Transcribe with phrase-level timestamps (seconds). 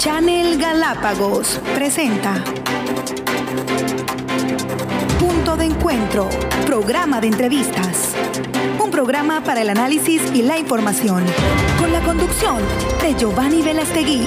[0.00, 2.42] Channel Galápagos presenta
[5.18, 6.26] Punto de Encuentro,
[6.64, 8.14] programa de entrevistas.
[8.82, 11.22] Un programa para el análisis y la información,
[11.78, 12.62] con la conducción
[13.02, 14.26] de Giovanni Velastegui.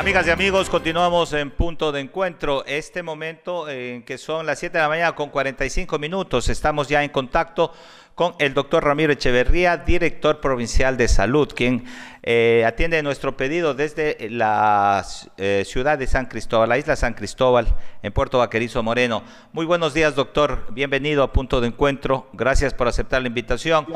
[0.00, 2.64] Amigas y amigos, continuamos en punto de encuentro.
[2.64, 7.04] Este momento en que son las 7 de la mañana con 45 minutos, estamos ya
[7.04, 7.70] en contacto
[8.14, 11.84] con el doctor Ramiro Echeverría, director provincial de salud, quien
[12.22, 15.04] eh, atiende nuestro pedido desde la
[15.36, 17.66] eh, ciudad de San Cristóbal, la isla San Cristóbal,
[18.02, 19.22] en Puerto Vaquerizo Moreno.
[19.52, 20.64] Muy buenos días, doctor.
[20.70, 22.30] Bienvenido a punto de encuentro.
[22.32, 23.86] Gracias por aceptar la invitación.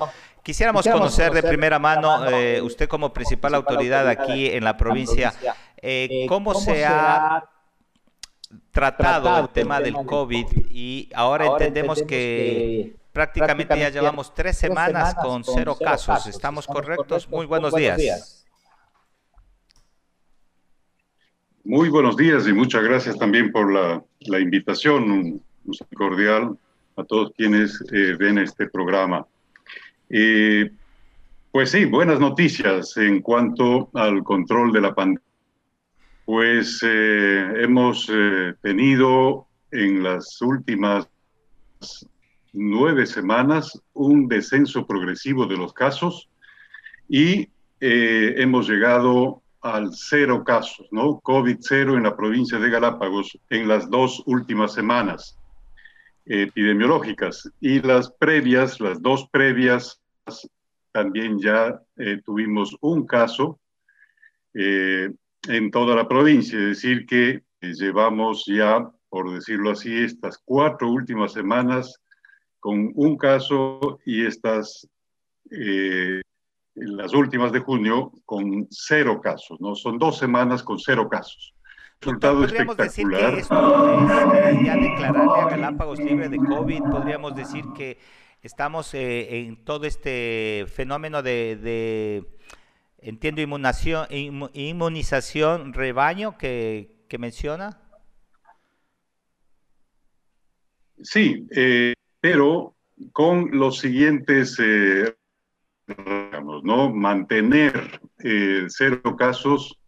[0.45, 5.33] Quisiéramos, conocer, de primera mano, eh, usted como principal autoridad aquí en la provincia,
[5.87, 7.47] eh, ¿cómo, se ha
[8.71, 10.47] tratado el tema del COVID?
[10.71, 16.27] Y ahora, entendemos, que, prácticamente, ya llevamos tres semanas, con, cero casos.
[16.27, 17.29] ¿Estamos correctos?
[17.29, 18.47] Muy buenos, días.
[21.65, 25.11] Muy buenos días y muchas gracias también por la, invitación.
[25.11, 25.45] Un,
[25.95, 26.59] cordial
[26.97, 29.27] a todos quienes eh, ven este programa.
[30.09, 30.71] Eh,
[31.51, 35.34] pues sí, buenas noticias en cuanto al control de la pandemia
[36.25, 41.09] pues eh, hemos eh, tenido en las últimas
[42.53, 46.31] nueve semanas un descenso progresivo de los casos
[47.09, 47.49] y
[47.81, 51.21] eh, hemos llegado al cero casos, ¿no?
[51.21, 55.39] COVID cero en la provincia de Galápagos en las dos últimas semanas
[56.27, 57.51] epidemiológicas.
[57.61, 60.01] Y las previas, las dos previas,
[60.93, 61.81] también ya
[62.25, 63.59] tuvimos un caso
[65.49, 71.33] en toda la provincia, es decir, que llevamos ya, por decirlo así, estas cuatro últimas
[71.33, 72.01] semanas
[72.61, 74.89] con un caso y estas,
[75.51, 76.23] eh,
[76.75, 79.75] las últimas de junio, con cero casos, ¿no?
[79.75, 81.55] Son dos semanas con cero casos.
[82.01, 87.65] Resultado podríamos decir que esto es ya declararle a Galápagos libre de COVID, podríamos decir
[87.75, 87.99] que
[88.43, 92.25] estamos eh, en todo este fenómeno de
[93.05, 94.07] entiendo, inmunización,
[94.55, 97.81] inmunización rebaño que, menciona.
[101.01, 102.75] Sí, eh, pero
[103.13, 105.15] con los siguientes, eh,
[106.65, 106.93] ¿no?
[106.93, 109.79] Mantener eh, cero casos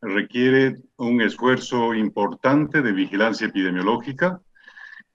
[0.00, 4.40] requiere un esfuerzo importante de vigilancia epidemiológica.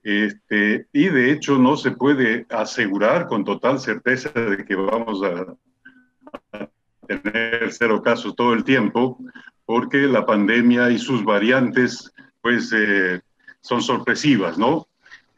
[0.02, 5.58] Este, y de hecho no se puede asegurar con total certeza de que vamos a
[7.08, 9.18] tener cero casos todo el tiempo,
[9.66, 13.22] porque la pandemia y sus variantes, pues, eh,
[13.62, 14.88] son sorpresivas, ¿no?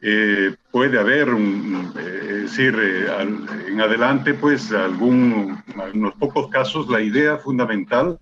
[0.02, 5.62] Eh, puede haber, un, eh, decir, en adelante, pues, algún,
[5.94, 8.18] unos pocos casos, la idea fundamental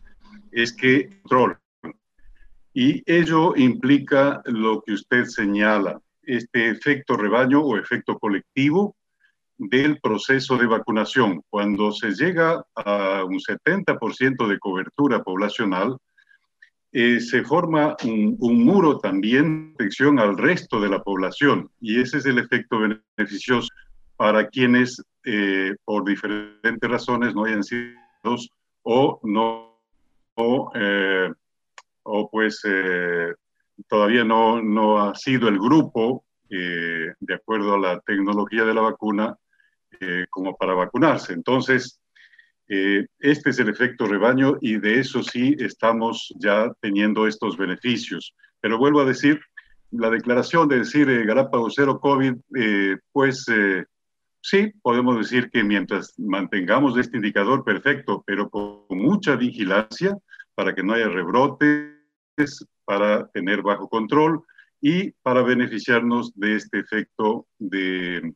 [0.50, 1.58] es que control.
[2.74, 8.94] Y ello implica lo que usted señala, este efecto rebaño o efecto colectivo,
[9.58, 11.42] del proceso de vacunación.
[11.50, 15.98] Cuando se llega a un 70% de cobertura poblacional,
[16.92, 22.16] eh, se forma un, muro también de protección al resto de la población y ese
[22.16, 23.68] es el efecto beneficioso
[24.16, 27.92] para quienes eh, por diferentes razones no hayan sido
[28.84, 29.78] o no
[30.34, 31.30] o, eh,
[32.30, 32.62] pues
[33.86, 39.36] todavía no, no ha sido el grupo de acuerdo a la tecnología de la vacuna
[40.00, 41.32] eh, como para vacunarse.
[41.32, 42.00] Entonces,
[42.68, 48.34] eh, este es el efecto rebaño y de eso sí estamos ya teniendo estos beneficios.
[48.60, 49.40] Pero vuelvo a decir,
[49.90, 52.34] la declaración de decir eh, Galápagos cero COVID,
[53.12, 53.46] pues
[54.42, 60.16] sí, podemos decir que mientras mantengamos este indicador perfecto, pero con mucha vigilancia
[60.54, 61.96] para que no haya rebrotes,
[62.84, 64.42] para tener bajo control
[64.80, 68.34] y para beneficiarnos de este efecto de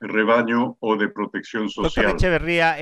[0.00, 2.06] rebaño o de protección social.
[2.06, 2.76] Doctor Echeverría,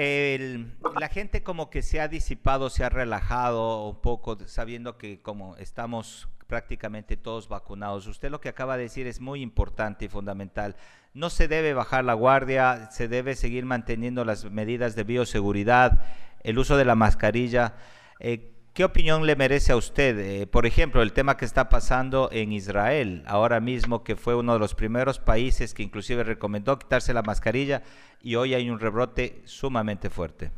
[0.98, 5.56] la gente como que se ha disipado, se ha relajado un poco, sabiendo que como
[5.56, 8.06] estamos prácticamente todos vacunados.
[8.06, 10.76] Usted lo que acaba de decir es muy importante y fundamental.
[11.14, 16.04] No se debe bajar la guardia, se debe seguir manteniendo las medidas de bioseguridad,
[16.42, 17.74] el uso de la mascarilla.
[18.18, 20.16] Eh, ¿Qué opinión le merece a usted?
[20.20, 24.52] Eh, por ejemplo, el tema que está pasando en Israel, ahora mismo que fue uno
[24.52, 27.82] de los primeros países que inclusive recomendó quitarse la mascarilla
[28.22, 30.52] y hoy hay un rebrote sumamente fuerte.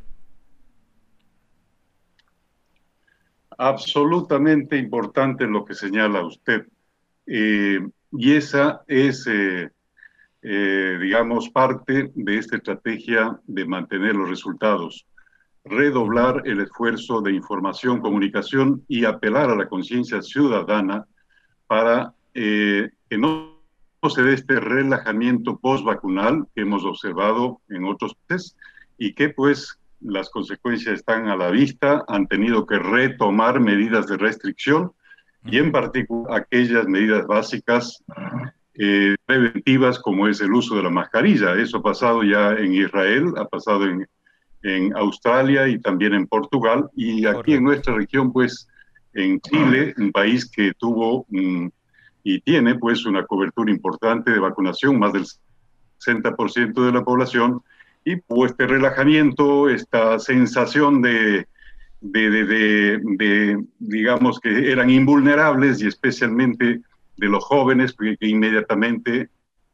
[3.57, 6.67] Absolutamente importante lo que señala usted.
[7.25, 7.81] Eh,
[8.13, 9.71] y esa es, eh,
[10.43, 15.07] digamos, parte de esta estrategia de mantener los resultados
[15.65, 21.07] redoblar el esfuerzo de información, comunicación y apelar a la conciencia ciudadana
[21.67, 23.61] para eh, que no
[24.09, 28.57] se dé este relajamiento post-vacunal que hemos observado en otros países
[28.97, 34.17] y que pues las consecuencias están a la vista, han tenido que retomar medidas de
[34.17, 34.93] restricción
[35.45, 38.03] y en particular aquellas medidas básicas
[38.75, 41.55] eh, preventivas como es el uso de la mascarilla.
[41.55, 44.07] Eso ha pasado ya en Israel, ha pasado en,
[44.63, 48.69] en Australia y también en Portugal y aquí en nuestra región pues
[49.15, 51.27] en Chile, un país que tuvo
[52.23, 55.25] y tiene pues una cobertura importante de vacunación, más del
[56.05, 57.63] 60% de la población,
[58.05, 61.47] y pues este relajamiento, esta sensación de,
[62.01, 66.81] de, de, de, digamos que eran invulnerables y especialmente
[67.17, 69.29] de los jóvenes que, inmediatamente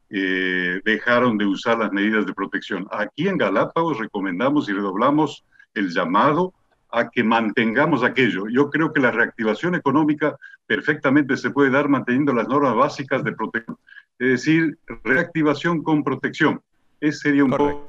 [0.09, 2.87] eh, dejaron de usar las medidas de protección.
[2.91, 5.43] Aquí en Galápagos recomendamos y redoblamos
[5.73, 6.53] el llamado
[6.91, 8.47] a que mantengamos aquello.
[8.47, 13.33] Yo creo que la reactivación económica perfectamente se puede dar manteniendo las normas básicas de
[13.33, 13.77] protección.
[14.19, 16.61] Es decir, reactivación con protección.
[16.99, 17.83] Ese sería un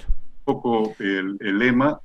[0.44, 2.00] poco el, lema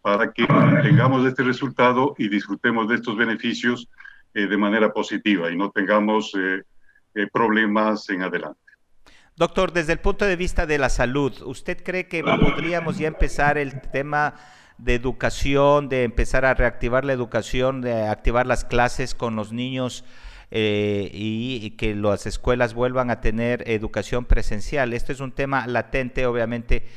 [0.00, 0.46] para que
[0.82, 3.88] tengamos este resultado y disfrutemos de estos beneficios
[4.34, 6.62] eh, de manera positiva y no tengamos eh,
[7.14, 8.60] eh, problemas en adelante.
[9.38, 13.56] Doctor, desde el punto de vista de la salud, ¿usted cree que podríamos ya empezar
[13.56, 14.34] el tema
[14.78, 20.04] de educación, de empezar a reactivar la educación, de activar las clases con los niños
[20.50, 24.92] eh, y, que las escuelas vuelvan a tener educación presencial.
[24.92, 26.88] Esto es un tema latente, obviamente,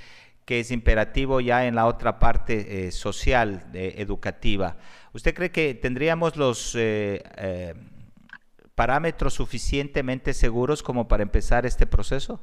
[0.44, 4.78] que es imperativo ya en la otra parte eh, social, educativa.
[5.14, 7.22] ¿Usted cree que tendríamos los eh,
[8.82, 12.42] parámetros suficientemente seguros como para empezar este proceso?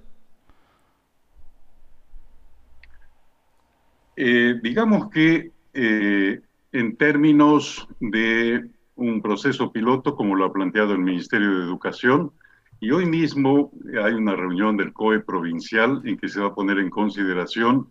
[4.14, 6.40] Eh, digamos que eh,
[6.70, 12.30] en términos de un proceso piloto, como lo ha planteado el Ministerio de Educación,
[12.78, 16.78] y hoy mismo hay una reunión del COE provincial en que se va a poner
[16.78, 17.88] en consideración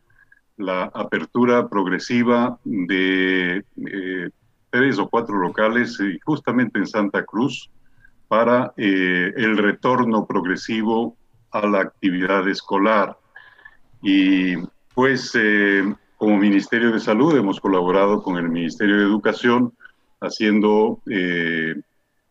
[0.56, 4.30] la apertura progresiva de eh,
[4.70, 7.70] tres o cuatro locales, justamente en Santa Cruz,
[8.27, 11.15] para el retorno progresivo
[11.51, 13.18] a la actividad escolar.
[14.01, 14.56] Y
[14.94, 15.33] pues
[16.18, 19.74] como Ministerio de Salud hemos colaborado con el Ministerio de Educación
[20.19, 21.75] haciendo eh,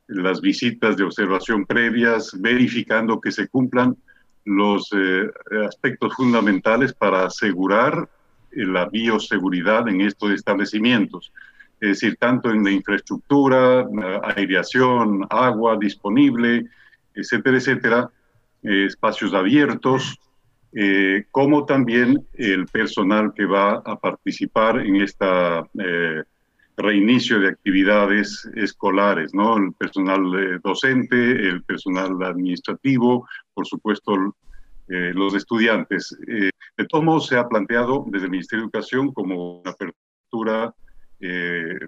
[0.08, 3.96] las visitas de observación previas, verificando que se cumplan
[4.44, 5.30] los eh,
[5.66, 8.08] aspectos fundamentales para asegurar
[8.50, 11.32] eh, la bioseguridad en estos establecimientos.
[11.80, 13.86] Es decir, tanto en la infraestructura,
[14.22, 16.66] aireación, agua disponible,
[17.14, 18.10] etcétera, etcétera,
[18.62, 20.18] espacios abiertos,
[20.72, 25.26] eh, como también el personal que va a participar en este
[26.76, 29.56] reinicio de actividades escolares, ¿no?
[29.56, 34.34] El personal eh, docente, el personal administrativo, por supuesto,
[34.88, 36.16] los estudiantes.
[36.26, 40.72] de todos modos, se ha planteado desde el Ministerio de Educación como una apertura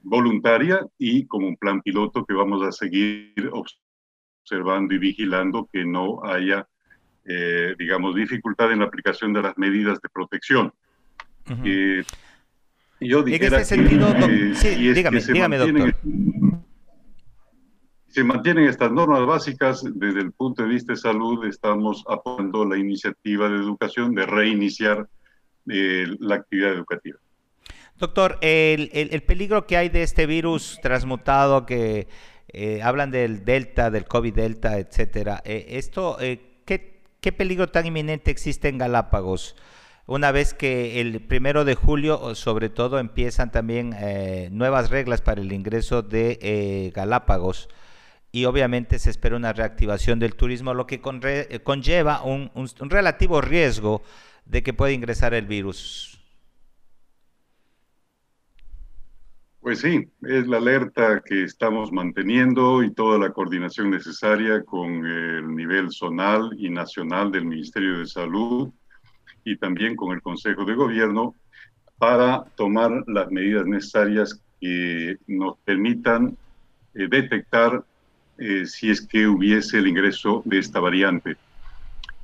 [0.02, 6.24] voluntaria y como un plan piloto que vamos a seguir observando y vigilando que no
[6.24, 6.66] haya
[7.30, 10.72] eh, digamos, dificultad en la aplicación de las medidas de protección.
[11.62, 12.02] Eh,
[13.00, 14.08] yo en ese sentido,
[14.54, 15.94] sí, dígame, dígame, doctor.
[18.08, 22.78] Se mantienen estas normas básicas, desde el punto de vista de salud, estamos apoyando la
[22.78, 25.06] iniciativa de educación de reiniciar
[25.68, 27.18] eh, la actividad educativa.
[27.98, 32.06] Doctor, el, el, peligro que hay de este virus transmutado que
[32.82, 36.16] hablan del delta, del COVID delta, etcétera, esto,
[36.64, 39.56] ¿qué ¿Qué peligro tan inminente existe en Galápagos?
[40.06, 45.40] Una vez que el primero de julio, sobre todo, empiezan también eh, nuevas reglas para
[45.40, 47.68] el ingreso de eh, Galápagos
[48.30, 54.02] y obviamente se espera una reactivación del turismo, lo que conlleva un, un relativo riesgo
[54.44, 56.17] de que pueda ingresar el virus.
[59.68, 65.54] Pues sí, es la alerta que estamos manteniendo y toda la coordinación necesaria con el
[65.54, 68.70] nivel zonal y nacional del Ministerio de Salud
[69.44, 71.34] y también con el Consejo de Gobierno
[71.98, 76.38] para tomar las medidas necesarias que nos permitan
[76.94, 77.84] eh, detectar
[78.38, 81.36] eh, si es que hubiese el ingreso de esta variante.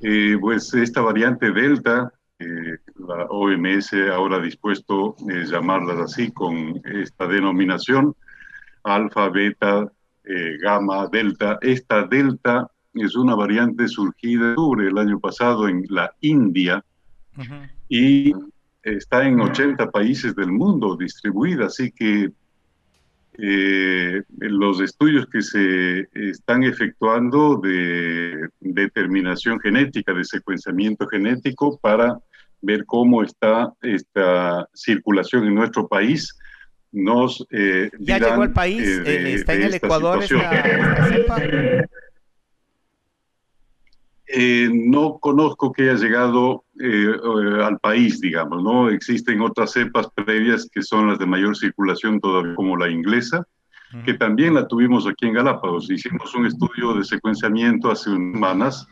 [0.01, 8.15] Eh, pues esta variante Delta la OMS ahora dispuesto a llamarlas así con esta denominación,
[8.83, 9.91] alfa, beta,
[10.23, 11.57] eh, gamma, delta.
[11.61, 16.83] Esta delta es una variante surgida sobre el año pasado en la India
[17.89, 18.33] y
[18.81, 22.31] está en 80 países del mundo distribuida, así que
[23.37, 32.17] eh, los estudios que se están efectuando de determinación genética, de secuenciamiento genético para
[32.61, 36.35] ver cómo está esta circulación en nuestro país,
[36.91, 40.23] nos eh, ya llegó al país, eh, está en el Ecuador
[44.27, 48.89] eh, no conozco que haya llegado eh, eh, al país, digamos, ¿no?
[48.89, 53.47] Existen otras cepas previas que son las de mayor circulación todavía, como la inglesa,
[54.03, 55.89] que también la tuvimos aquí en Galápagos.
[55.89, 58.87] Hicimos un estudio de secuenciamiento hace unas semanas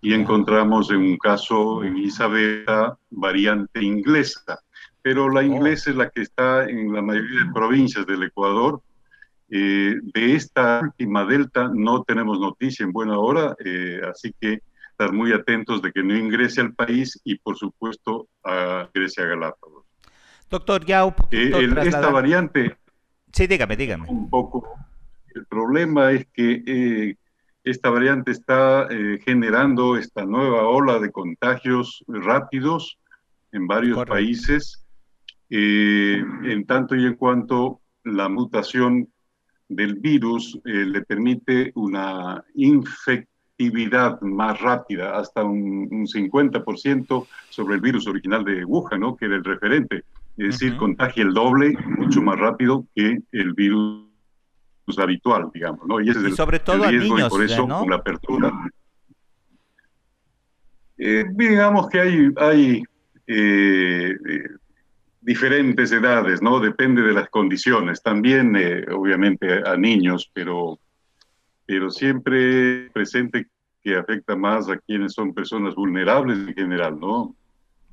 [0.00, 4.60] y encontramos en un caso en Isabela variante inglesa,
[5.02, 5.42] pero la oh.
[5.42, 8.80] inglesa es la que está en la mayoría de provincias del Ecuador.
[9.48, 13.54] de esta última delta no tenemos noticia en buena hora,
[14.10, 14.62] así que
[14.96, 19.26] estar muy atentos de que no ingrese al país y, por supuesto, a Grecia a
[19.26, 19.84] Galápagos.
[20.48, 21.60] Doctor, ya un poquito.
[21.60, 22.78] Eh, esta variante.
[23.30, 24.08] Sí, dígame, dígame.
[24.08, 24.66] Un poco.
[25.34, 27.16] El problema es que eh,
[27.62, 32.98] esta variante está eh, generando esta nueva ola de contagios rápidos
[33.52, 34.82] en varios países,
[35.50, 39.08] en tanto y en cuanto la mutación
[39.68, 48.06] del virus le permite una infección actividad más rápida, hasta un, 50% sobre el virus
[48.06, 49.16] original de Wuhan, ¿no?
[49.16, 50.04] que era el referente.
[50.36, 54.04] Es decir, contagia el doble, mucho más rápido que el virus
[54.98, 55.86] habitual, digamos.
[55.86, 56.00] ¿no?
[56.02, 58.52] Y, ese es el, sobre todo riesgo, a niños, por eso, con la apertura.
[60.98, 62.82] Eh, digamos que hay, hay
[63.26, 64.48] eh, eh,
[65.22, 66.60] diferentes edades, ¿no?
[66.60, 68.02] Depende de las condiciones.
[68.02, 68.54] También,
[68.92, 70.78] obviamente, a niños, pero
[71.66, 73.48] pero siempre presente
[73.82, 77.36] que afecta más a quienes son personas vulnerables en general, ¿no?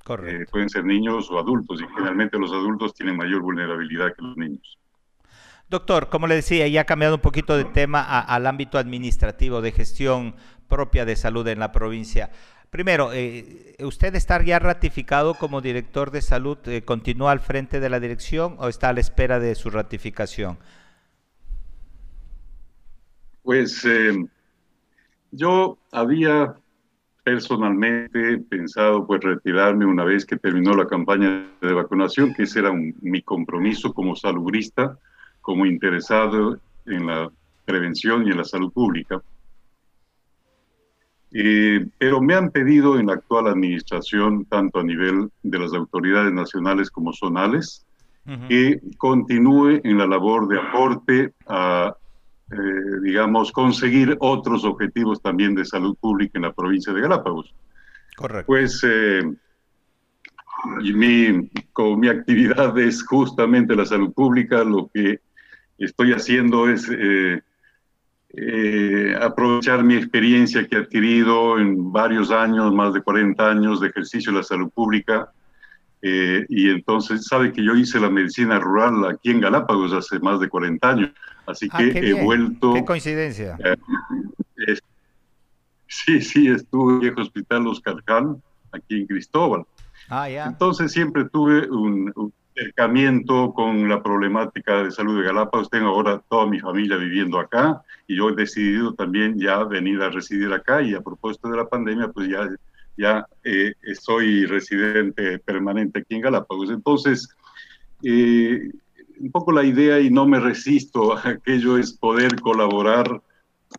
[0.04, 0.44] Correcto.
[0.44, 4.38] Eh, pueden ser niños o adultos y generalmente los adultos tienen mayor vulnerabilidad que los
[4.38, 4.78] niños.
[5.70, 9.72] Doctor, como le decía, ya ha cambiado un poquito de tema al ámbito administrativo de
[9.72, 10.36] gestión
[10.68, 12.32] propia de salud en la provincia.
[12.70, 16.58] Primero, eh, ¿usted está ya ratificado como director de salud?
[16.66, 20.58] Eh, ¿Continúa al frente de la dirección o está a la espera de su ratificación?
[23.44, 24.26] Pues eh,
[25.32, 26.56] yo había
[27.24, 32.72] personalmente pensado pues retirarme una vez que terminó la campaña de vacunación, que ese era
[32.74, 34.98] mi compromiso como salubrista,
[35.42, 37.30] como interesado en la
[37.66, 39.22] prevención y en la salud pública.
[41.36, 46.32] Eh, pero me han pedido en la actual administración, tanto a nivel de las autoridades
[46.32, 47.86] nacionales como zonales,
[48.48, 51.94] que continúe en la labor de aporte a
[52.52, 57.54] eh, digamos, conseguir otros objetivos también de salud pública en la provincia de Galápagos.
[58.16, 58.46] Correcto.
[58.46, 59.24] Pues eh,
[60.94, 65.22] mi, como mi actividad es justamente la salud pública, lo que
[65.78, 66.88] estoy haciendo es
[68.36, 73.88] eh, aprovechar mi experiencia que he adquirido en varios años, más de 40 años de
[73.88, 75.32] ejercicio de la salud pública,
[76.06, 80.38] eh, y entonces sabe que yo hice la medicina rural aquí en Galápagos hace más
[80.42, 81.12] de 40 años,
[81.46, 82.74] así ah, que he vuelto...
[82.74, 83.58] Qué coincidencia.
[83.64, 84.76] Eh,
[85.88, 88.44] sí, sí, estuve en el viejo hospital Los Carján,
[88.74, 89.64] aquí en Cristóbal.
[90.10, 90.48] Ah, ya.
[90.48, 95.70] Entonces siempre tuve un, un, acercamiento con la problemática de salud de Galápagos.
[95.70, 100.10] Tengo ahora toda mi familia viviendo acá y yo he decidido también ya venir a
[100.10, 102.48] residir acá y a propósito de la pandemia, pues ya
[102.98, 106.70] ya eh, soy residente permanente aquí en Galápagos.
[106.70, 107.30] Entonces,
[108.04, 108.72] eh,
[109.20, 113.22] un poco la idea, y no me resisto a aquello, es poder colaborar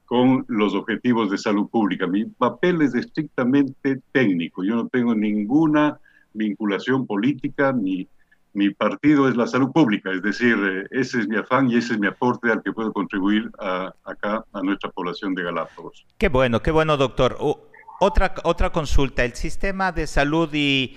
[0.06, 2.06] con los objetivos de salud pública.
[2.06, 5.99] Mi papel es estrictamente técnico, yo no tengo ninguna
[6.33, 8.09] vinculación política, ni
[8.54, 11.94] mi partido es la salud pública, es decir, eh, ese es mi afán y ese
[11.94, 13.50] es mi aporte al que puedo contribuir
[14.04, 16.06] acá a nuestra población de Galápagos.
[16.18, 17.37] Qué bueno, qué bueno, doctor.
[18.01, 20.97] Otra, otra consulta, el sistema de salud y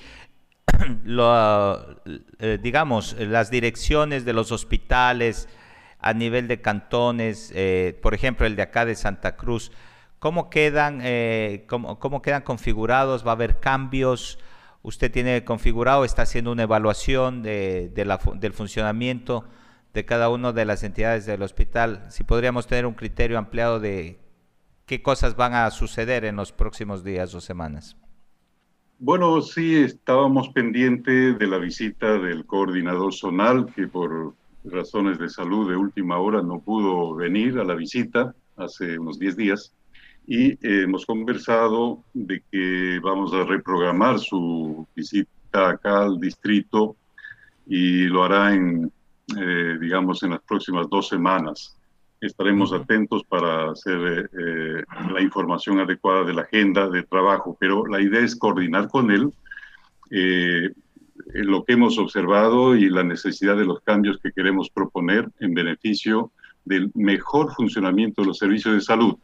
[1.03, 2.01] lo,
[2.39, 5.47] eh, digamos, las direcciones de los hospitales
[5.99, 9.71] a nivel de cantones, eh, por ejemplo, el de acá de Santa Cruz,
[10.19, 13.25] ¿cómo quedan, eh, cómo, cómo, quedan configurados?
[13.25, 14.39] ¿Va a haber cambios?
[14.83, 19.45] ¿Usted tiene configurado, está haciendo una evaluación de, de la, del funcionamiento
[19.93, 22.05] de cada una de las entidades del hospital?
[22.09, 24.19] Si podríamos tener un criterio ampliado de
[24.87, 27.95] qué cosas van a suceder en los próximos días o semanas.
[28.99, 35.69] Bueno, sí, estábamos pendientes de la visita del coordinador zonal, que por razones de salud
[35.69, 39.73] de última hora no pudo venir a la visita hace unos 10 días.
[40.25, 46.95] Y hemos conversado de que vamos a reprogramar su visita acá al distrito
[47.67, 48.91] y lo hará en,
[49.37, 51.76] eh, digamos, en las próximas dos semanas.
[52.19, 58.01] Estaremos atentos para hacer eh, la información adecuada de la agenda de trabajo, pero la
[58.01, 59.31] idea es coordinar con él
[61.33, 66.31] lo que hemos observado y la necesidad de los cambios que queremos proponer en beneficio
[66.65, 69.15] del mejor funcionamiento de los servicios de salud.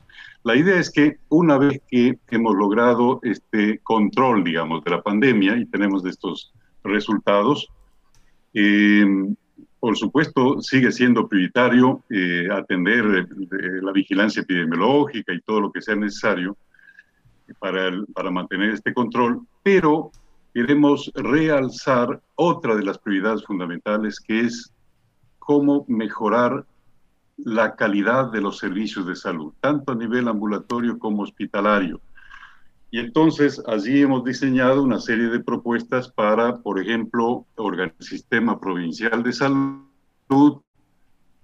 [0.43, 5.57] La idea es que una vez que hemos logrado este control, digamos, de la pandemia
[5.57, 7.69] y tenemos estos resultados,
[8.53, 9.05] eh,
[9.83, 13.27] por supuesto, sigue siendo prioritario eh, atender
[13.81, 16.55] la vigilancia epidemiológica y todo lo que sea necesario
[17.59, 20.09] para, para mantener este control, pero
[20.53, 24.71] queremos realzar otra de las prioridades fundamentales, que es
[25.37, 26.65] cómo mejorar
[27.35, 31.99] la calidad de los servicios de salud, tanto a nivel ambulatorio como hospitalario.
[32.93, 39.23] Y entonces allí hemos diseñado una serie de propuestas para, por ejemplo, el sistema provincial
[39.23, 40.61] de salud,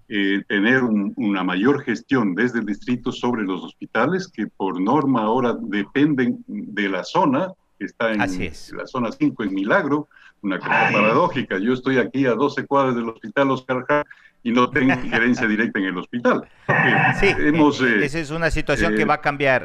[0.09, 5.57] eh, tener una mayor gestión desde el distrito sobre los hospitales que por norma ahora
[5.59, 10.07] dependen de la zona, que está en la zona 5 en Milagro,
[10.43, 11.57] una cosa paradójica.
[11.57, 14.05] Yo estoy aquí a 12 cuadras del hospital Oscar
[14.43, 16.47] y no tengo injerencia directa en el hospital.
[17.19, 19.63] Sí, hemos, eh, esa es una situación que eh, va a cambiar.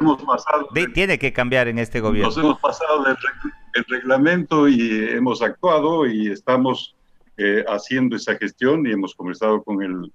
[0.93, 2.27] tiene que cambiar en este gobierno.
[2.27, 3.15] Nos hemos pasado del,
[3.87, 6.95] reglamento y hemos actuado y estamos
[7.37, 10.11] eh, haciendo esa gestión y hemos conversado con el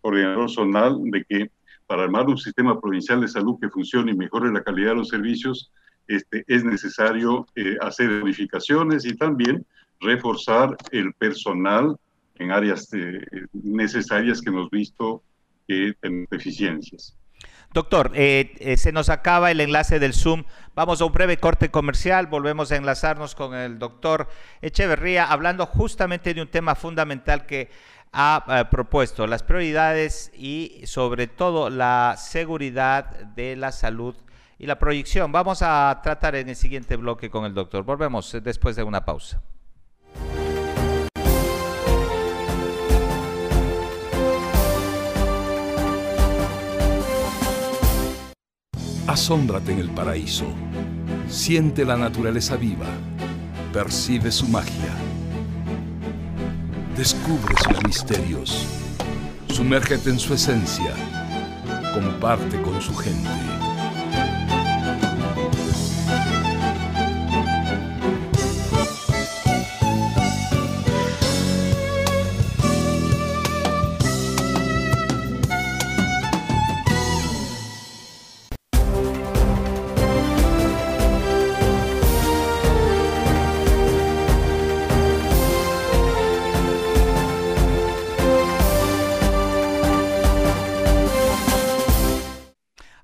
[0.00, 1.50] coordinador zonal de que
[1.86, 5.08] para armar un sistema provincial de salud que funcione y mejore la calidad de los
[5.08, 5.72] servicios,
[6.06, 7.46] este, es necesario
[7.80, 9.64] hacer modificaciones y también
[10.00, 11.96] reforzar el personal
[12.38, 13.20] en áreas eh,
[13.52, 15.22] necesarias que hemos visto
[15.66, 17.16] que tienen deficiencias.
[17.74, 20.44] Doctor, eh, eh, se nos acaba el enlace del Zoom.
[20.74, 22.26] Vamos a un breve corte comercial.
[22.26, 24.28] Volvemos a enlazarnos con el doctor
[24.62, 27.68] Echeverría, hablando justamente de un tema fundamental que
[28.10, 33.04] ha propuesto, las prioridades y sobre todo la seguridad
[33.36, 34.16] de la salud
[34.58, 35.30] y la proyección.
[35.30, 37.84] Vamos a tratar en el siguiente bloque con el doctor.
[37.84, 39.42] Volvemos después de una pausa.
[49.08, 50.44] Asómbrate en el paraíso.
[51.30, 52.84] Siente la naturaleza viva.
[53.72, 54.94] Percibe su magia.
[56.94, 58.66] Descubre sus misterios.
[59.48, 60.92] Sumérgete en su esencia.
[61.94, 63.30] Comparte con su gente.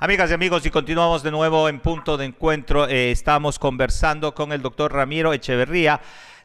[0.05, 2.87] Amigas y amigos, y continuamos de nuevo en punto de encuentro.
[2.87, 5.99] Eh, estamos conversando con el doctor Ramiro Echeverría,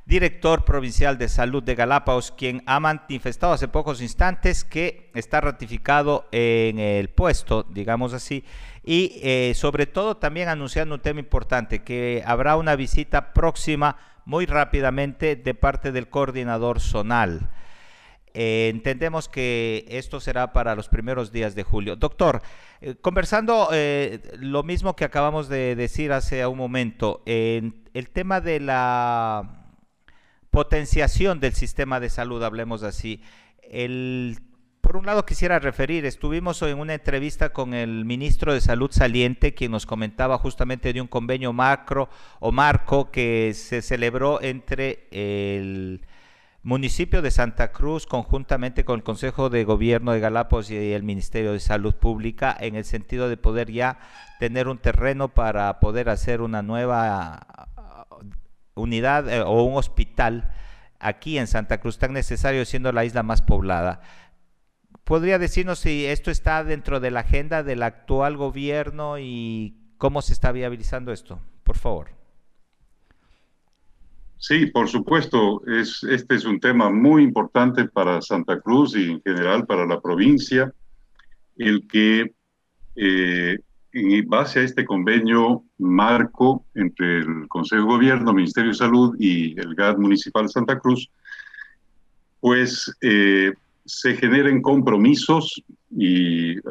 [0.06, 6.30] director provincial de salud de Galápagos, quien ha manifestado hace pocos instantes que está ratificado
[6.32, 8.45] en el puesto, digamos así,
[8.82, 14.45] y eh, sobre todo también anunciando un tema importante, que habrá una visita próxima muy
[14.45, 17.50] rápidamente de parte del coordinador zonal.
[18.34, 21.96] Eh, entendemos que esto será para los primeros días de julio.
[21.96, 22.42] Doctor,
[22.82, 28.60] eh, conversando eh, lo mismo que acabamos de decir hace un momento, el tema de
[28.60, 29.65] la
[30.52, 33.22] potenciación del sistema de salud, hablemos así.
[34.82, 39.54] por un lado quisiera referir, estuvimos en una entrevista con el ministro de Salud saliente,
[39.54, 46.02] quien nos comentaba justamente de un convenio macro o marco que se celebró entre el
[46.63, 51.54] municipio de Santa Cruz, conjuntamente con el Consejo de Gobierno de Galápagos y el Ministerio
[51.54, 54.00] de Salud Pública, en el sentido de poder ya
[54.39, 60.54] tener un terreno para poder hacer una nueva uh, unidad eh, o un hospital
[61.00, 64.02] aquí en Santa Cruz, tan necesario siendo la isla más poblada.
[65.06, 70.34] ¿Podría decirnos si esto está dentro de la agenda del actual gobierno y cómo se
[70.34, 71.39] está viabilizando esto?
[71.63, 72.18] Por favor.
[74.41, 79.21] Sí, por supuesto, es, este es un tema muy importante para Santa Cruz y en
[79.21, 80.73] general para la provincia,
[81.58, 82.34] el que
[82.95, 83.60] eh,
[83.91, 89.60] en base a este convenio marco entre el Consejo de Gobierno, Ministerio de Salud y
[89.60, 91.12] el GAD Municipal de Santa Cruz,
[92.39, 93.52] pues eh,
[93.84, 96.62] se generen compromisos y eh,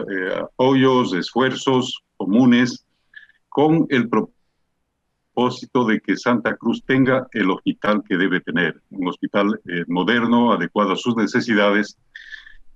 [0.41, 2.87] apoyos, esfuerzos comunes
[3.51, 4.38] con el propósito
[5.39, 10.53] propósito de que Santa Cruz tenga el hospital que debe tener, un hospital eh, moderno,
[10.53, 11.97] adecuado a sus necesidades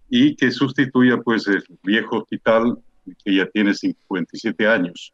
[0.09, 2.79] y que sustituya pues el viejo hospital
[3.25, 5.13] que ya tiene 57 años.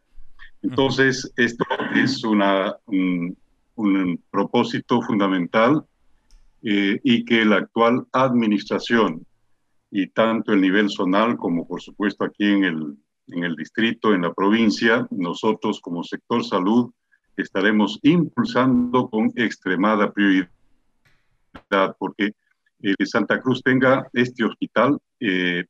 [0.60, 3.34] Entonces, esto es una, un,
[4.30, 5.86] propósito fundamental
[6.62, 9.24] eh, y que la actual administración
[9.90, 12.96] y tanto el nivel zonal como por supuesto aquí en el,
[13.28, 16.90] en el distrito, en la provincia, nosotros como sector salud
[17.42, 20.50] estaremos impulsando con extremada prioridad
[21.98, 22.32] porque
[22.82, 25.64] eh, Santa Cruz tenga este hospital eh,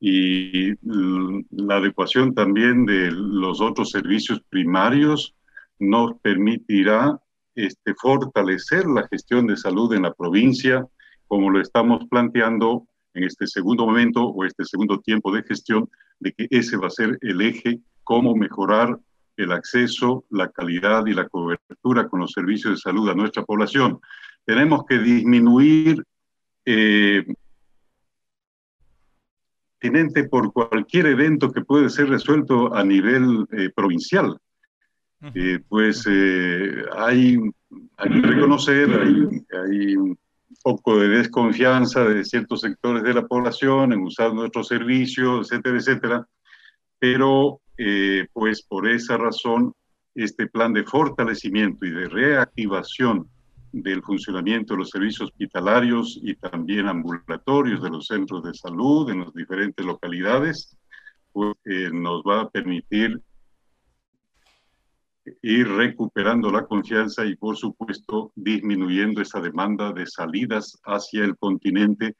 [0.00, 5.34] y la adecuación también de los otros servicios primarios
[5.78, 7.18] nos permitirá
[7.54, 10.86] este, fortalecer la gestión de salud en la provincia,
[11.26, 16.32] como lo estamos planteando en este segundo momento o este segundo tiempo de gestión, de
[16.32, 18.98] que ese va a ser el eje, cómo mejorar
[19.36, 24.00] el acceso, la calidad y la cobertura con los servicios de salud a nuestra población.
[24.44, 26.04] Tenemos que disminuir
[26.64, 27.24] eh,
[30.30, 34.38] por cualquier evento que puede ser resuelto a nivel eh, provincial.
[35.34, 37.38] Eh, pues eh, hay,
[37.96, 40.18] hay, que reconocer, hay, hay, un
[40.62, 46.28] poco de desconfianza de ciertos sectores de la población en usar nuestros servicios, etcétera, etcétera.
[46.98, 47.60] Pero
[48.32, 49.72] pues por esa razón,
[50.14, 53.28] este plan de fortalecimiento y de reactivación
[53.72, 59.20] del funcionamiento de los servicios hospitalarios y también ambulatorios de los centros de salud en
[59.20, 60.76] las diferentes localidades,
[61.32, 63.20] pues, eh, nos va a permitir
[65.42, 72.14] ir recuperando la confianza y, por supuesto, disminuyendo esa demanda de salidas hacia el continente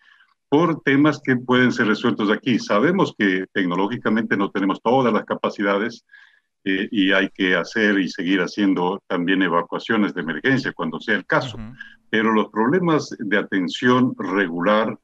[0.48, 2.58] por temas que pueden ser resueltos aquí.
[2.58, 6.04] Sabemos que tecnológicamente no tenemos todas las capacidades,
[6.66, 11.26] eh, y hay que hacer y seguir haciendo también evacuaciones de emergencia cuando sea el
[11.26, 11.58] caso.
[12.08, 14.98] Pero los problemas de atención regular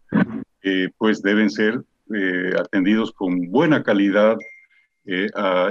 [0.62, 1.82] eh, pues deben ser
[2.14, 4.38] eh, atendidos con buena calidad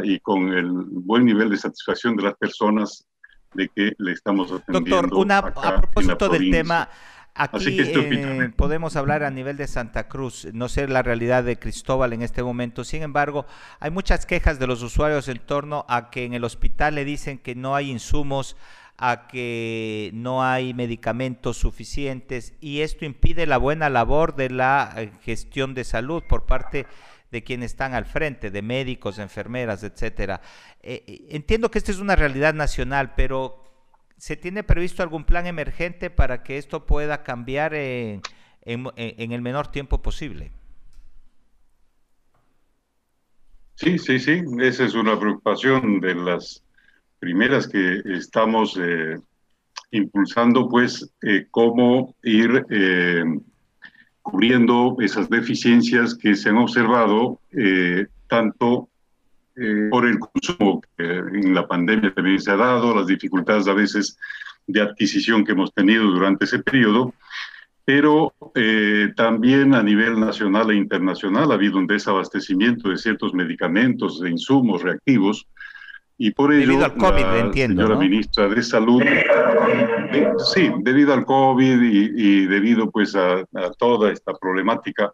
[0.04, 3.08] y con el buen nivel de satisfacción de las personas
[3.54, 5.02] de que le estamos atendiendo.
[5.02, 6.90] Doctor, una, a propósito del tema,
[7.40, 12.12] Aquí eh, podemos hablar a nivel de Santa Cruz, no sé la realidad de Cristóbal
[12.12, 12.84] en este momento.
[12.84, 13.46] Sin embargo,
[13.80, 17.38] hay muchas quejas de los usuarios en torno a que en el hospital le dicen
[17.38, 18.58] que no hay insumos,
[18.98, 25.10] a que no hay medicamentos suficientes y esto impide la buena labor de la eh,
[25.24, 26.88] gestión de salud por parte
[27.32, 30.42] de quienes están al frente, de médicos, enfermeras, etcétera.
[30.84, 33.69] Eh, entiendo que esta es una realidad nacional, pero
[34.20, 38.22] ¿Se tiene previsto algún plan emergente para que esto pueda cambiar en,
[38.66, 40.52] el menor tiempo posible?
[43.76, 46.62] Sí, sí, sí, esa es una preocupación de las
[47.20, 49.18] primeras que estamos eh,
[49.92, 53.24] impulsando, pues, eh, cómo ir eh,
[54.22, 57.40] cubriendo esas deficiencias que se han observado
[58.28, 58.89] tanto
[59.62, 63.74] eh, por el consumo que en la pandemia también se ha dado, las dificultades a
[63.74, 64.18] veces
[64.68, 67.14] de adquisición que hemos tenido durante ese periodo,
[67.84, 74.22] pero eh, también a nivel nacional e internacional ha habido un desabastecimiento de ciertos medicamentos,
[74.22, 75.46] de insumos reactivos,
[76.18, 81.14] y por ello debido al COVID, la entiendo, señora ministra de Salud, eh, sí, debido
[81.14, 83.44] al COVID y, debido pues a,
[83.78, 85.12] toda esta problemática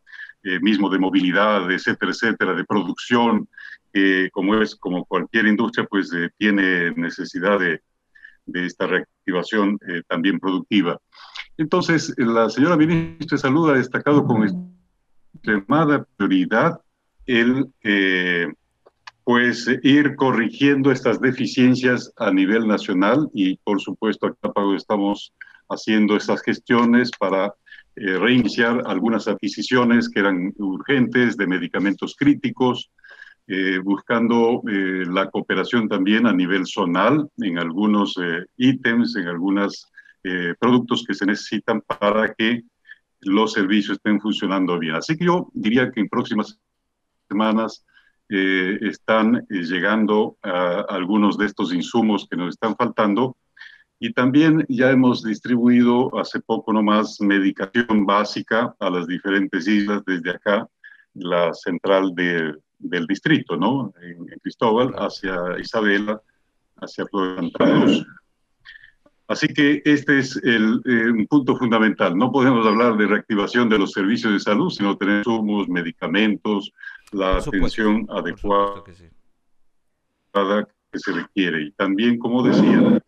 [0.61, 3.47] mismo de movilidad, etcétera, etcétera, de producción,
[3.95, 7.79] que como es como cualquier industria, pues eh, tiene necesidad de,
[8.45, 10.99] de esta reactivación eh, también productiva.
[11.57, 14.69] Entonces, la señora ministra de Salud ha destacado con
[15.33, 16.81] extremada prioridad
[17.25, 18.51] el eh,
[19.23, 25.33] pues ir corrigiendo estas deficiencias a nivel nacional y por supuesto acá estamos
[25.69, 27.53] haciendo estas gestiones para
[27.95, 32.91] reiniciar algunas adquisiciones que eran urgentes de medicamentos críticos,
[33.47, 39.91] eh, buscando eh, la cooperación también a nivel zonal en algunos eh, ítems, en algunos
[40.59, 42.63] productos que se necesitan para que
[43.21, 44.95] los servicios estén funcionando bien.
[44.95, 46.59] Así que yo diría que en próximas
[47.29, 47.85] semanas
[48.27, 53.37] están llegando algunos de estos insumos que nos están faltando
[53.99, 60.31] y también ya hemos distribuido hace poco nomás medicación básica a las diferentes islas desde
[60.31, 60.67] acá,
[61.13, 63.93] la central de del distrito, ¿no?
[64.01, 66.21] En, Cristóbal hacia Isabela,
[66.77, 67.49] hacia Florida
[69.27, 72.15] Así que este es el, eh, un punto fundamental.
[72.15, 76.71] No podemos hablar de reactivación de los servicios de salud si no tenemos insumos, medicamentos,
[77.11, 78.93] la atención adecuada que,
[80.99, 81.63] se requiere.
[81.63, 83.01] Y también, como decía,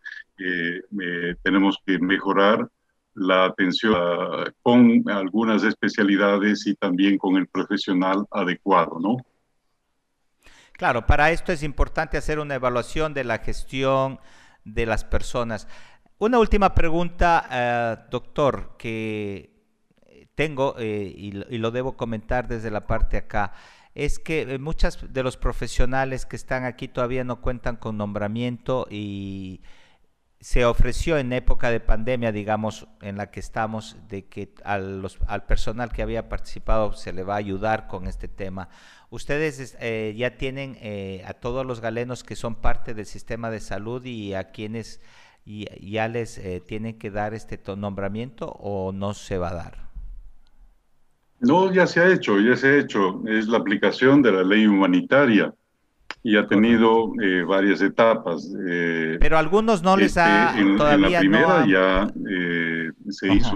[1.43, 2.67] tenemos que mejorar
[3.13, 3.95] la atención
[4.61, 9.17] con algunas especialidades y también con el profesional adecuado, ¿no?
[10.77, 14.19] Claro, para esto es importante hacer una evaluación de la gestión
[14.63, 15.67] de las personas.
[16.19, 19.57] Una última pregunta, eh, doctor, que
[20.35, 23.53] tengo eh, y, lo debo comentar desde la parte acá
[23.95, 28.85] es que eh, muchos de los profesionales que están aquí todavía no cuentan con nombramiento
[28.91, 29.63] y
[30.39, 35.01] se ofreció en época de pandemia, digamos, en la que estamos, de que al
[35.47, 38.69] personal que había participado se le va a ayudar con este tema.
[39.09, 43.59] Ustedes eh, ya tienen eh, a todos los galenos que son parte del sistema de
[43.59, 45.01] salud y a quienes
[45.45, 49.87] ya les eh, tienen que dar este nombramiento o no se va a dar.
[51.39, 53.21] No, ya se ha hecho, ya se ha hecho.
[53.27, 55.53] Es la aplicación de la ley humanitaria
[56.23, 58.53] y ha tenido eh, varias etapas.
[58.67, 63.33] Eh, Pero algunos no les ha este, en, todavía en la primera ya eh, se
[63.33, 63.55] hizo.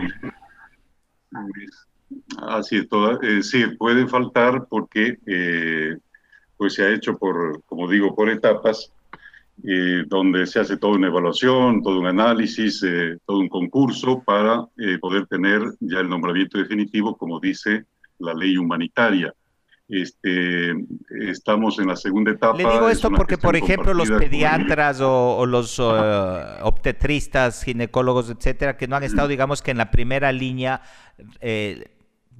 [2.47, 5.17] Así toda, sí, puede faltar porque
[6.57, 8.91] pues se ha hecho por, como digo, por etapas,
[10.07, 12.83] donde se hace toda una evaluación, todo un análisis,
[13.25, 14.65] todo un concurso para
[14.99, 17.85] poder tener ya el nombramiento definitivo, como dice
[18.19, 19.33] la ley humanitaria.
[19.91, 20.71] Este,
[21.29, 22.57] estamos en la segunda etapa.
[22.57, 28.87] Le digo esto porque, por ejemplo, los pediatras o, los uh, obstetristas, ginecólogos, etcétera, que
[28.87, 30.81] no han estado, digamos que en la primera línea,
[31.41, 31.91] eh,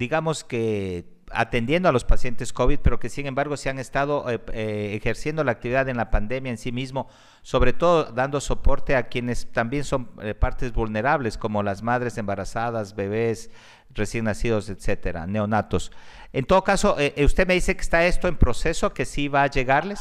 [0.02, 4.42] digamos que atendiendo a los pacientes COVID, pero que sin embargo se han estado eh,
[4.52, 7.08] eh, ejerciendo la actividad en la pandemia en sí mismo,
[7.42, 10.10] sobre todo dando soporte a quienes también son
[10.40, 13.50] partes vulnerables, como las madres embarazadas, bebés,
[13.94, 15.92] recién nacidos, etcétera, neonatos.
[16.34, 19.28] En todo caso, eh, eh, usted me dice que está esto en proceso, que sí
[19.28, 20.00] va a llegarles.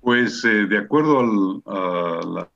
[0.00, 2.48] Pues eh, de acuerdo a las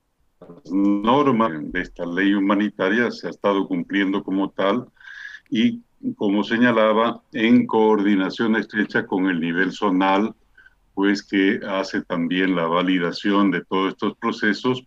[0.71, 4.87] normas de esta ley humanitaria, se ha estado cumpliendo como tal
[5.49, 5.81] y,
[6.15, 10.33] como señalaba, en coordinación estrecha con el nivel zonal,
[10.93, 14.83] pues que hace también la validación de todos estos procesos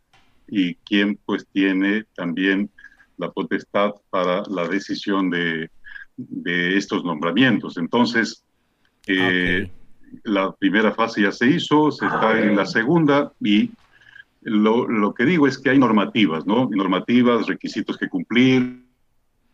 [0.49, 2.70] y quien pues tiene también
[3.16, 5.70] la potestad para la decisión de,
[6.16, 7.77] de estos nombramientos.
[7.77, 8.44] Entonces,
[9.07, 9.70] eh,
[10.25, 13.70] la primera fase ya se hizo, se está en la segunda y
[14.42, 16.68] lo, lo, que digo es que hay normativas, ¿no?
[16.70, 18.83] Normativas, requisitos que cumplir,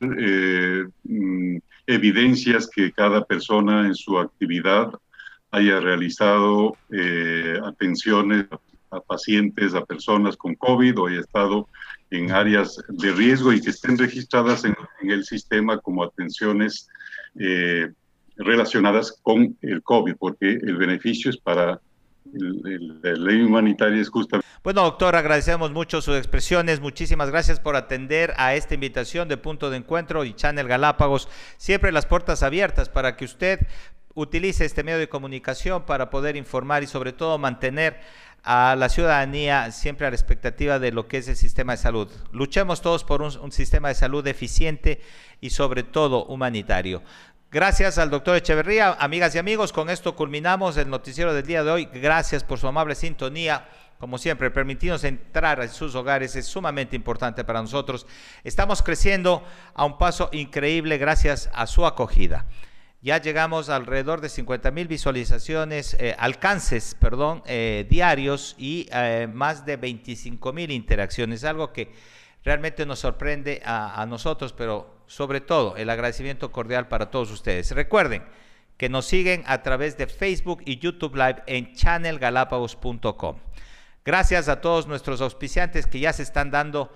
[0.01, 1.57] eh, mm,
[1.87, 4.93] evidencias que cada persona en su actividad
[5.51, 8.47] haya realizado eh, atenciones
[8.91, 11.69] a pacientes, a personas con COVID o haya estado
[12.11, 16.89] en áreas de riesgo y que estén registradas en, el sistema como atenciones
[17.39, 17.91] eh,
[18.37, 21.81] relacionadas con el COVID, porque el beneficio es para
[22.33, 24.41] la ley humanitaria es justa.
[24.63, 26.81] Bueno, doctor, agradecemos mucho sus expresiones.
[26.81, 31.29] Muchísimas gracias por atender a esta invitación de Punto de Encuentro y Channel Galápagos.
[31.57, 33.61] Siempre las puertas abiertas para que usted
[34.15, 38.01] utilice este medio de comunicación para poder informar y sobre todo mantener
[38.43, 42.09] a la ciudadanía siempre a la expectativa de lo que es el sistema de salud.
[42.33, 45.01] Luchemos todos por un, sistema de salud eficiente
[45.41, 47.03] y sobre todo humanitario.
[47.53, 51.71] Gracias al doctor Echeverría, amigas y amigos, con esto culminamos el noticiero del día de
[51.71, 51.85] hoy.
[51.95, 53.69] Gracias por su amable sintonía.
[53.99, 58.05] Como siempre, permitirnos entrar en sus hogares es sumamente importante para nosotros.
[58.43, 62.47] Estamos creciendo a un paso increíble gracias a su acogida
[63.07, 69.65] ya llegamos alrededor de 50 mil visualizaciones, eh, alcances, perdón, eh, diarios y eh, más
[69.65, 71.93] de 25 mil interacciones, algo que
[72.47, 77.73] realmente nos sorprende a, nosotros, pero sobre todo el agradecimiento cordial para todos ustedes.
[77.73, 78.23] Recuerden
[78.77, 83.37] que nos siguen a través de Facebook y YouTube Live en channelgalapagos.com.
[84.05, 86.93] Gracias a todos nuestros auspiciantes que ya se están dando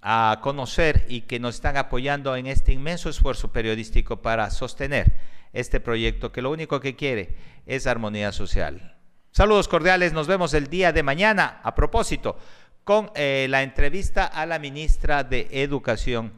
[0.00, 5.12] a conocer y que nos están apoyando en este inmenso esfuerzo periodístico para sostener
[5.52, 7.36] este proyecto que lo único que quiere
[7.66, 8.96] es armonía social.
[9.32, 12.38] Saludos cordiales, nos vemos el día de mañana a propósito
[12.86, 16.32] con eh, la entrevista a la ministra de Educación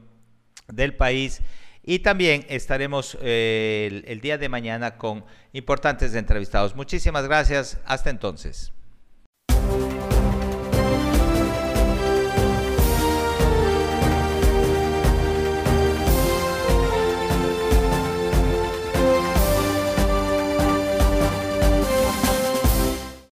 [0.67, 1.43] del país
[1.85, 6.75] y también estaremos eh, el día de mañana con importantes entrevistados.
[6.75, 8.73] Muchísimas gracias, hasta entonces.